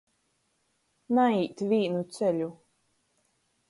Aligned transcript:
Naīt 1.19 1.63
vīnu 1.75 2.05
ceļu. 2.19 2.53